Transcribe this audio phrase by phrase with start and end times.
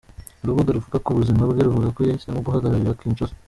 [0.43, 3.35] Urubuga ruvuga ku buzima bwe ruvuga ko yahisemo guhagararira Kinshasa.